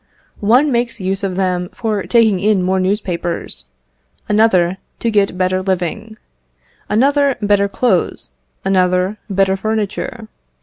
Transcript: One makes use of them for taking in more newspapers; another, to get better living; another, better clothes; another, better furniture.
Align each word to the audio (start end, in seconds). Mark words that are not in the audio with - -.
One 0.39 0.71
makes 0.71 0.99
use 0.99 1.23
of 1.23 1.35
them 1.35 1.69
for 1.75 2.01
taking 2.01 2.39
in 2.39 2.63
more 2.63 2.79
newspapers; 2.79 3.65
another, 4.27 4.77
to 4.97 5.11
get 5.11 5.37
better 5.37 5.61
living; 5.61 6.17
another, 6.89 7.37
better 7.39 7.67
clothes; 7.67 8.31
another, 8.65 9.19
better 9.29 9.55
furniture. 9.55 10.27